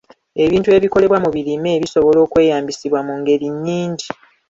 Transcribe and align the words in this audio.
Ebintu 0.43 0.69
ebikolebwa 0.77 1.17
mu 1.23 1.29
birime 1.35 1.71
bisobola 1.83 2.19
okweyambisibwa 2.25 2.99
mu 3.07 3.13
ngeri 3.19 3.47
nnyingi. 3.53 4.07